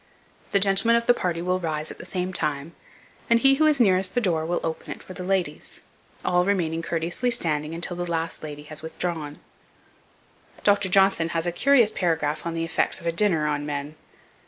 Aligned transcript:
The 0.51 0.59
gentlemen 0.59 0.95
of 0.95 1.05
the 1.05 1.13
party 1.13 1.43
will 1.43 1.59
rise 1.59 1.91
at 1.91 1.99
the 1.99 2.07
same 2.07 2.33
time, 2.33 2.73
and 3.29 3.39
he 3.39 3.53
who 3.61 3.67
is 3.67 3.79
nearest 3.79 4.15
the 4.15 4.19
door, 4.19 4.47
will 4.47 4.59
open 4.63 4.89
it 4.91 5.03
for 5.03 5.13
the 5.13 5.21
ladies, 5.23 5.81
all 6.25 6.43
remaining 6.43 6.81
courteously 6.81 7.29
standing 7.29 7.75
until 7.75 7.95
the 7.95 8.09
last 8.11 8.41
lady 8.41 8.63
has 8.63 8.81
withdrawn. 8.81 9.37
Dr. 10.63 10.89
Johnson 10.89 11.29
has 11.37 11.45
a 11.45 11.51
curious 11.51 11.91
paragraph 11.91 12.47
on 12.47 12.55
the 12.55 12.65
effects 12.65 12.99
of 12.99 13.05
a 13.05 13.11
dinner 13.11 13.45
on 13.45 13.63
men. 13.63 13.93